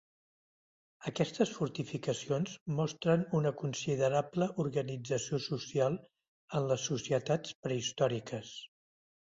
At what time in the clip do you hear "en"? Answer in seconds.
6.61-6.69